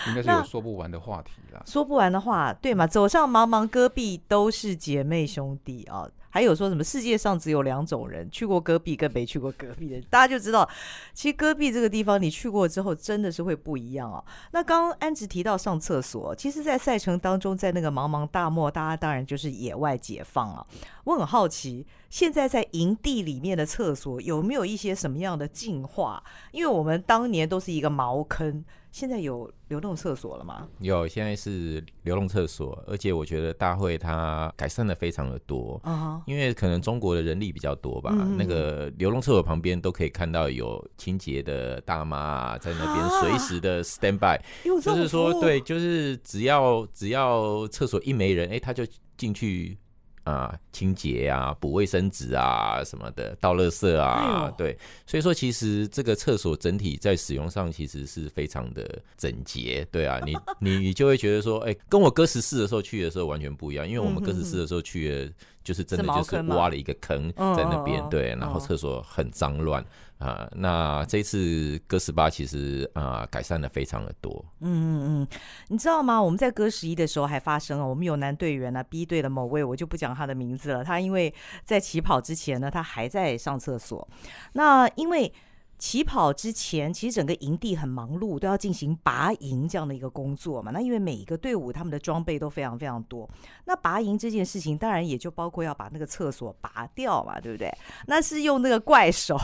[0.07, 1.63] 应该是有说不完的话题啦。
[1.65, 2.85] 说不完的话，对嘛？
[2.85, 6.07] 走上茫茫戈壁，都是姐妹兄弟啊。
[6.31, 10.67] 还有说什么世界上只有两种人，去过戈壁跟没去过戈壁的，大家就知道，
[11.13, 14.23] 其实戈壁这个地方，你去过之后，真的是会不一样啊。
[14.51, 20.65] 那刚刚安吉提到上厕所，其实，在赛程当中，在那个茫茫大漠，大家当然就是野外解放啊。
[21.03, 26.23] 我很好奇，现在在营地里面的厕所有没有一些什么样的进化？
[26.51, 28.63] 因为我们当年都是一个茅坑。
[28.91, 30.67] 现在有流动厕所了吗？
[30.79, 35.81] 有，现在是流动厕所，而且我觉得大会它改善的非常的多。
[35.85, 36.21] Uh -huh.
[36.27, 38.35] 因为可能中国的人力比较多吧，uh.
[38.37, 44.81] 那个流动厕所旁边都可以看到有清洁的大妈在那边随时的 stand by，、uh.
[44.81, 49.77] 就是说，对，就是只要只要厕所一没人，哎、欸，他就进去。
[50.23, 60.37] 啊，清洁啊，补卫生纸啊，什么的，倒垃圾啊、哎，对，所以说其实这个厕所整体在使用上其实是非常的整洁，对啊，你
[60.79, 69.83] 你就会觉得说，哎、欸，跟我哥十四的时候去的时候完全不一样，因为我们哥十四的时候去的就是真的就是挖了一个坑在那边，对，然后厕所很脏乱。
[70.17, 74.45] 啊，那这次哥十八其实啊改善的非常的多。
[74.59, 75.27] 嗯嗯嗯，
[75.69, 76.21] 你知道吗？
[76.21, 80.83] 我们在哥十一的时候还发生了，我们有男队员呢，B 队的某位，我就不讲他的名字了。
[80.83, 84.07] 他因为在起跑之前呢，他还在上厕所。
[84.53, 85.33] 那因为。
[85.81, 90.69] 起跑之前，其实整个营地很忙碌，都要进行拔营这样的一个工作嘛。
[90.71, 93.27] 那因为每一个队伍他们的装备都非常非常多，
[93.65, 97.75] 那拔营这件事情当然也就包括要把那个厕所拔掉嘛，对不对？
[98.05, 99.35] 那是用那个怪手。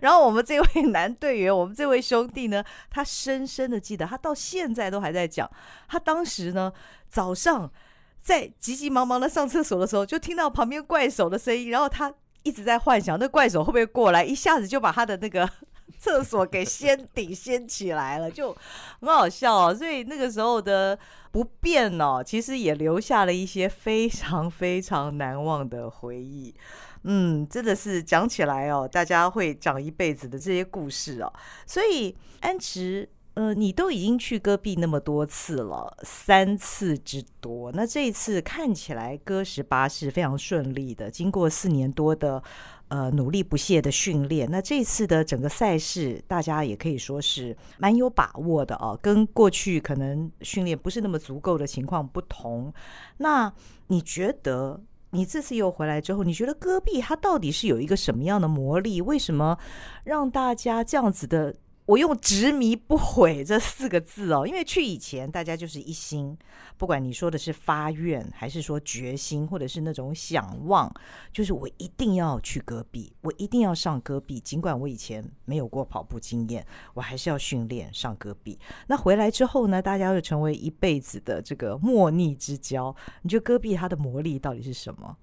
[0.00, 5.50] 然后我们这位 男队员，我们这位兄弟呢，他深深的记得，他到现在都还在讲，
[5.88, 6.72] 他当时呢
[7.08, 7.68] 早上
[8.20, 15.50] 在急急忙忙的上厕所的时候，就听到旁边怪手的声音，然后他一直在幻想那怪手会不会过来，一下子就把他的那个。
[15.98, 18.56] 厕所给掀顶掀起来了，就
[19.00, 19.74] 很好笑哦。
[19.74, 20.98] 所以那个时候的
[21.32, 26.54] 不便哦，其实也留下了一些非常非常难忘的回忆。
[27.04, 31.32] 嗯，真的是讲起来哦，大家会讲一辈子的这些故事哦。
[31.64, 37.70] 所以安琪，呃，你都已经去戈壁那么多次了，三次之多。
[37.72, 42.42] 那这一次看起来戈十八是非常顺利的，经过四年多的。
[42.92, 44.50] 呃，努力不懈的训练。
[44.50, 48.98] 那这次的整个赛事，大家也可以说是蛮有把握的哦。
[49.00, 52.74] 跟过去可能训练不是那么足够的情况不同。
[53.18, 53.52] 那
[53.86, 59.00] 你觉得，你这次又回来之后，你觉得戈壁它到底是有一个什么样的魔力？
[59.00, 59.56] 为什么
[60.02, 61.54] 让大家这样子的？
[61.90, 66.38] 我用执迷不悔这四个字哦，因为去以前大家就是一心，
[66.76, 70.88] 不管你说的是发愿，还是说决心，或者是那种想望，
[71.32, 74.38] 就是我一定要去戈壁，我一定要上戈壁。
[74.38, 78.56] 尽管我以前没有过跑步经验，我还是要训练上戈壁。
[78.86, 82.94] 那回来之后呢，大家又成为一辈子的这个莫逆之交。
[83.22, 85.16] 你觉得戈壁它的魔力到底是什么？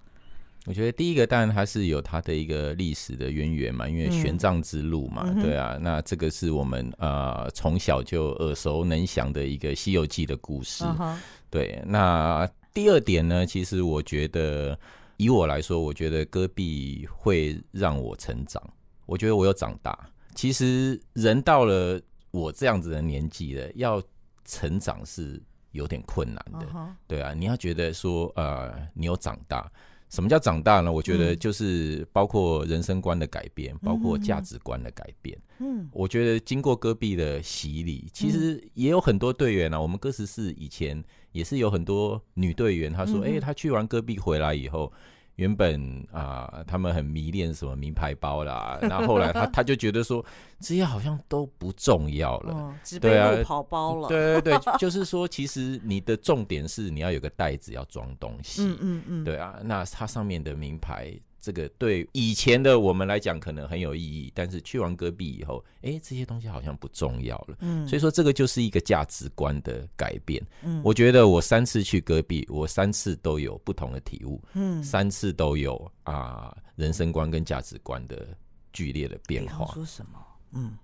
[0.68, 10.84] 我觉得第一个当然它是有它的一个历史的渊源嘛，因为玄奘之路嘛，嗯、对啊，那这个是我们呃从小就耳熟能详的一个《西游记》的故事。
[11.00, 11.18] 嗯、
[11.50, 14.78] 对，那第二点呢，其实我觉得
[15.16, 18.62] 以我来说，我觉得戈壁会让我成长。
[19.06, 19.98] 我觉得我有长大。
[20.36, 21.98] 其实人到了
[22.32, 24.04] 我这样子的年纪了，要
[24.44, 26.68] 成长是有点困难的。
[26.76, 29.72] 嗯、对啊，你要觉得说呃，你有长大。
[30.10, 30.92] 什么叫长大呢？
[30.92, 35.38] 我觉得就是包括人生观的改变，嗯、包括价值观的改变。
[35.60, 39.80] 嗯，我觉得经过戈壁的洗礼，其实也有很多队员啊。
[39.80, 44.92] 我们哥十四以前也是有很多女队员，她说：“哎、欸，她去完戈壁回来以后。”
[45.38, 50.24] 原本啊、呃，他们很迷恋什么名牌包啦， 然后后来他他就觉得说，
[50.60, 54.08] 这些好像都不重要了，哦、只背路跑包了。
[54.08, 58.64] 对对对， 就是说，其实你的重点是你要有个袋子要装东西。
[58.64, 61.18] 嗯嗯嗯，对啊，那它上面的名牌。
[61.40, 67.58] 这个对以前的我们来讲可能很有意义，但是去完戈壁以后，哎，这些东西好像不重要了。
[67.60, 70.46] 嗯，所以说这个就是一个价值观的改变。
[70.64, 74.42] 嗯，我觉得我三次去戈壁，我三次都有不同的体悟。
[74.54, 78.28] 嗯，三次都有啊，人生观跟价值观的
[78.74, 79.74] 剧烈的变化。
[79.74, 80.20] 说什么？
[80.54, 80.78] 嗯，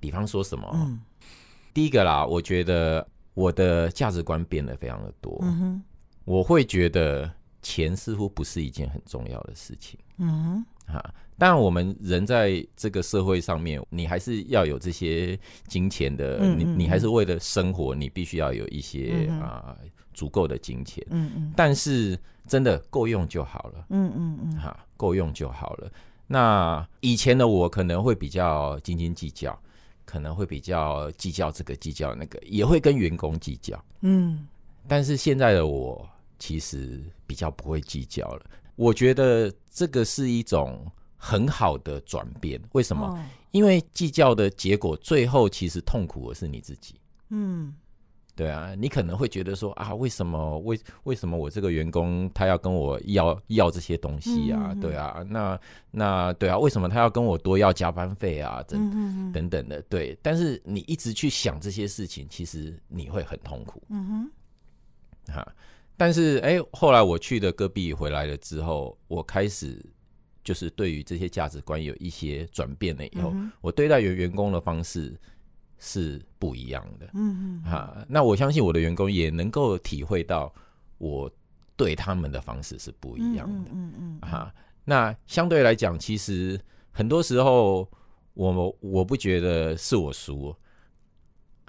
[0.00, 0.68] 比方说什么？
[0.74, 1.00] 嗯，
[1.72, 5.38] 第一个啦，我觉得我的价值观变得非常的多。
[5.42, 5.82] 嗯哼，
[6.24, 7.30] 我会觉得
[7.64, 9.98] 钱似乎不是一件很重要的事情。
[10.18, 11.14] 嗯哼，哈。
[11.36, 15.36] 当然，我们人在这个社会上面，你还是要有这些
[15.66, 16.36] 金钱的。
[16.38, 21.04] 嗯嗯嗯，你你还是为了生活，你必须要有一些啊、呃、足够的金钱。
[21.10, 21.52] 嗯嗯。
[21.56, 22.16] 但是
[22.46, 23.86] 真的够用就好了。
[23.88, 24.56] 嗯嗯嗯。
[24.58, 25.90] 哈，够用就好了。
[26.28, 29.58] 那以前的我可能会比较斤斤计较，
[30.04, 33.84] 可能会比较计较这个计较那个，也会跟员工计较。
[34.02, 34.46] 嗯。
[34.86, 36.08] 但是现在的我
[36.44, 38.42] 其实比较不会计较了。
[38.76, 40.86] 我觉得这个是一种。
[41.26, 43.18] 很好的转变，为什么？Oh.
[43.50, 47.00] 因为计较的结果，最后其实痛苦的是你自己。
[47.30, 47.74] 嗯，
[48.36, 50.58] 对啊，你可能会觉得说啊，为什么？
[50.58, 54.72] 为为什么我这个员工他要跟我要要这些东西啊？
[54.74, 55.58] 嗯、对啊，那
[55.90, 58.62] 那对啊，为什么他要跟我多要加班费啊？
[58.68, 60.14] 等、嗯、等等的，对。
[60.20, 63.82] 但是你一直去想这些事情，其实你会很痛苦。
[63.88, 64.06] 嗯
[65.26, 65.54] 哼，哈。
[65.96, 69.84] 但是哎、欸，后来我去的戈壁回来了之后，我开始。
[70.42, 75.18] 就是对于这些价值观有一些转变了以后，嗯、我对待员员工的方式
[75.78, 77.06] 是不一样的。
[77.14, 80.52] 嗯嗯，哈，那我相信我的员工也能够体会到
[80.98, 81.32] 我
[81.78, 83.70] 对他们的方式是不一样的。
[83.72, 87.90] 嗯嗯嗯，哈，那相对来讲，其实很多时候
[88.34, 90.54] 我我不觉得是我输。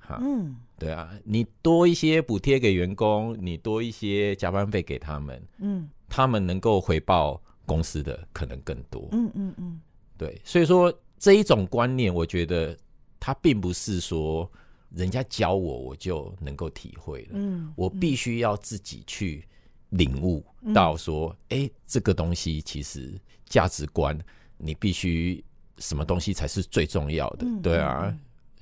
[0.05, 7.41] 哈，嗯，对啊，你多一些补贴给员工，你多一些加班费给他们，嗯，他们能够回报。
[7.67, 9.81] 公司的可能更多，嗯嗯嗯，
[10.19, 12.77] 对，所以说这一种观念，我觉得
[13.19, 14.47] 它并不是说
[14.91, 19.43] 人家教我我就能够体会了，嗯，我必须要自己去
[19.89, 20.45] 领悟
[20.75, 24.15] 到说，哎，这个东西其实价值观，
[24.57, 25.43] 你必须
[25.79, 28.15] 什么东西才是最重要的，对啊，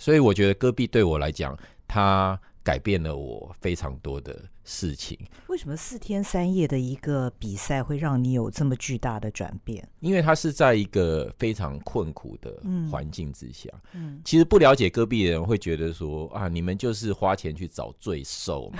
[0.03, 2.37] 所以我觉得戈壁对我来讲，它。
[2.65, 5.19] 改变了我非常多的事情。
[5.47, 9.85] 为什么四天三夜的一个比赛会让你有这么巨大的转变？
[9.99, 12.57] 因为它是在一个非常困苦的
[12.89, 13.69] 环境之下。
[13.91, 18.79] 嗯，其实不了解戈壁的人会觉得说啊，你们就是花钱去找罪受嘛。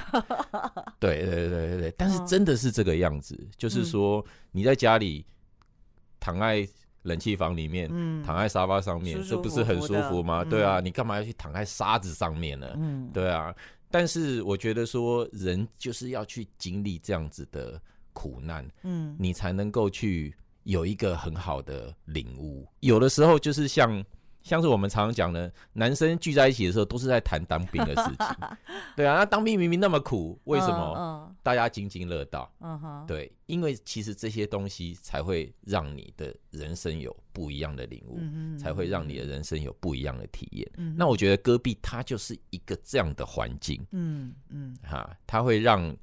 [0.97, 5.25] 对对对对对，但是真的是这个样子，就是说你在家里
[6.21, 6.65] 躺在
[7.03, 10.43] 冷气房里面，嗯，躺在沙发上面，这不是很舒服吗？
[10.43, 12.67] 对啊，你干嘛要去躺在沙子上面呢？
[12.75, 13.55] 嗯，对啊。
[13.89, 17.79] 但是我觉得说，人就是要去经历这样子的
[18.11, 22.67] 苦难，嗯，你才能够去有一个很好的领悟。
[22.79, 24.03] 有的时候就是像。
[24.43, 28.47] 像是我们常常讲的，男生聚在一起的时候，都是在谈当兵的事情。
[28.95, 32.51] 对啊，那当兵明明那么苦，为什么大家津津乐道？
[32.59, 38.19] 嗯哼，对，因为其实这些东西才会让你的人生有不一样的领悟，
[38.59, 40.69] 才会让你的人生有不一样的体验。
[40.95, 43.83] 那我觉得戈壁它就是一个这样的环境。
[43.91, 45.95] 嗯嗯，哈，它会让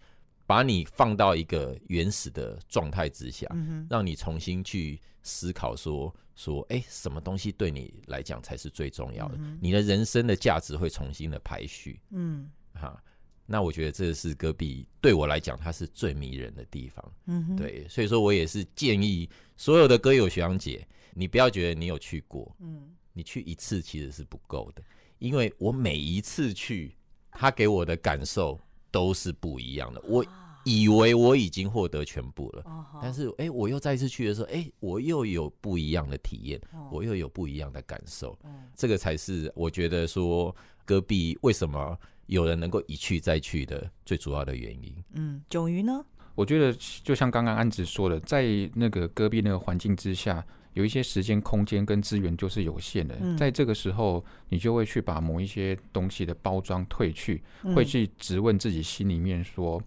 [0.50, 3.46] 把你放到一个原始的状态之下，
[3.88, 6.12] 让你重新去思考说。
[6.34, 9.34] 说，哎，什么东西对你来讲才是最重要的？
[9.38, 12.00] 嗯、你的人生的价值会重新的排序。
[12.12, 12.98] 嗯，哈，
[13.44, 17.12] 那我觉得这是戈壁对我来讲，它是最迷人的地方。
[17.26, 19.28] 嗯，对，所以说我也是建议
[19.58, 24.82] 所有的歌友学长姐，你不要觉得你有去过，嗯，你去一次其实是不够的，
[25.18, 26.96] 因为我每一次去，
[27.32, 28.58] 他给我的感受
[28.90, 30.00] 都是不一样的。
[30.06, 30.24] 我。
[30.64, 32.62] 以为我已经获得全部了，
[33.00, 36.60] 但是哎，我又再次去的时候，哎，我又有不一样的体验，
[36.92, 44.94] 我又有不一样的感受，嗯这个才是我觉得说戈壁为什么有人能够一去再去的最主要的原因。
[45.14, 46.04] 嗯，迥瑜呢？
[46.34, 50.44] 我觉得就像刚刚安子说的，在那个戈壁那个环境之下，
[50.80, 57.42] 有一些时间、空间跟资源就是有限的，在这个时候，你就会去把某一些东西的包装褪去，
[57.76, 59.80] 会去质问自己心里面说。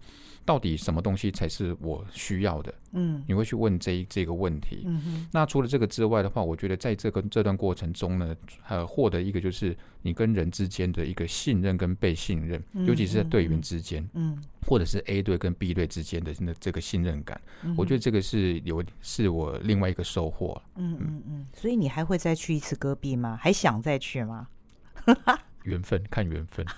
[0.44, 2.74] 到底什么东西才是我需要的？
[2.92, 4.82] 嗯，你会去问这一这个问题。
[4.84, 5.28] 嗯哼。
[5.32, 8.36] 那除了这个之外的话，我觉得在这个这段过程中呢，
[8.68, 20.60] 呃，获得一个就是你跟人之间的一个信任跟被信任，嗯、尤其是在队员之间，嗯，或者是 A 队跟 B 队之间的那这个信任感，嗯、我觉得这个是有是我另外一个收获。
[20.76, 21.46] 嗯嗯嗯。
[21.54, 23.38] 所以你还会再去一次戈壁吗？
[23.40, 24.46] 还想再去吗？
[25.64, 26.64] 缘分，看缘分。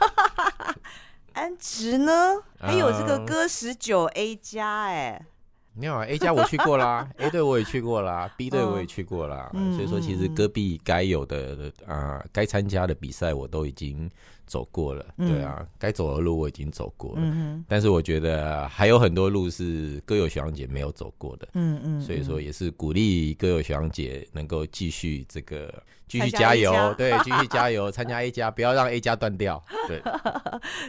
[1.36, 2.12] 安植呢？
[2.58, 5.22] 还有这个歌十九 A 加哎，
[5.74, 14.10] 没有啊，A 加我去过啦， A 队我也去过啦，B 队我也去过啦，所以说其实戈壁该有的啊，该参加的比赛我都已经
[14.46, 17.20] 走过了，对啊，该、嗯、走的路我已经走过了。
[17.22, 21.46] 嗯但是我觉得还有很多路是歌友学长姐没有走过的。
[21.52, 22.00] 嗯嗯。
[22.00, 29.60] 所以说也是鼓励歌友学长姐能够继续这个继续加油，对，继续加油，参加 A 加，不要让 A 加断掉。
[29.88, 30.00] 对。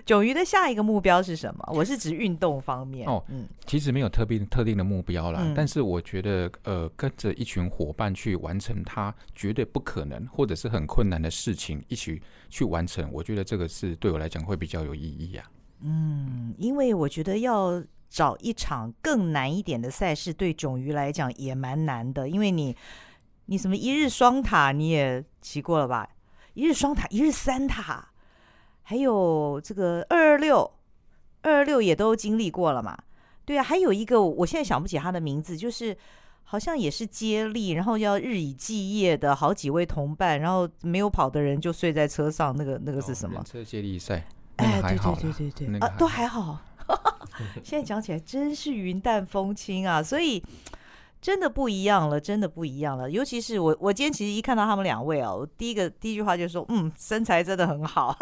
[0.06, 1.68] 炯瑜的下一个目标是什么？
[1.74, 3.10] 我是指运动方面。
[3.10, 13.48] 哦，嗯，其实没有特别特定的目标啦，嗯、但是我觉得呃，跟着一群伙伴去完成它绝对不可能或者是很困难的事情，一起去完成，我觉得。
[13.48, 15.80] 这个是对我来讲会比较有意义呀、啊。
[15.84, 22.28] 嗯，因为我觉得要找一场更难一点的赛事，对炯瑜来讲也蛮难的。
[22.28, 22.76] 因为你，
[23.48, 26.08] 你什么一日双塔你也骑过了吧？
[26.54, 28.08] 一日双塔、一日三塔，
[28.84, 30.72] 还有这个二二六、
[31.42, 32.98] 二二六也都经历过了嘛？
[33.44, 35.98] 对啊，还有一个我现在想不起他的名字，就是。
[36.50, 42.56] 好像也是接力，然后要日以继夜的好几位同伴，然后没有跑的人就睡在车上。
[42.56, 43.44] 那个那个是什么？
[43.44, 44.26] 车接力赛。
[44.56, 46.58] 哎，对对对对对，啊，都还好。
[47.62, 50.42] 现在讲起来真是云淡风轻啊，所以
[51.22, 53.10] 真的不一样了，真的不一样了。
[53.10, 58.16] 尤其是我，我今天其实一看到他们两位哦，第一个第一句话就说，嗯，身材真的很好，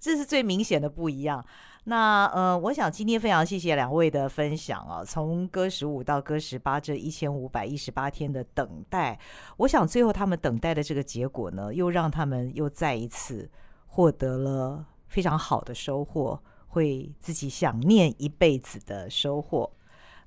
[0.00, 1.44] 这是最明显的不一样。
[1.86, 9.18] 那呃，我想今天非常谢谢两位的分享啊，从歌十五到歌十八这一千五百一十八天的等待，
[9.58, 13.50] 我想最后他们等待的这个结果呢，又让他们又再一次
[13.86, 19.70] 获得了非常好的收获，会自己想念一辈子的收获。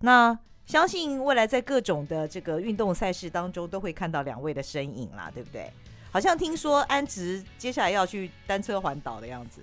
[0.01, 0.37] 那
[0.67, 5.71] 相信未来在各种的这个运动赛事当中，都会看到两位的身影啦，对不对？
[6.11, 9.61] 好像听说安植接下来要去单车环岛的样子。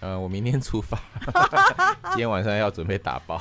[0.00, 0.98] 呃，我明天出发，
[2.10, 3.40] 今天晚上要准备打包。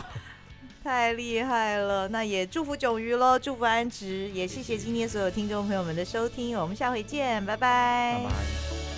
[0.83, 8.19] 太厉害了，那也祝福炯瑜喽，祝福安植，也谢谢今天所有听众朋友们的收听，我们下回见，拜拜。
[8.23, 8.90] 拜拜。